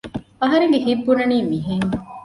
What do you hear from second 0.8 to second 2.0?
ހިތް ބުނަނީ މިހެން